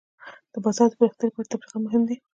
[0.53, 2.15] د بازار د پراختیا لپاره تبلیغات مهم دي.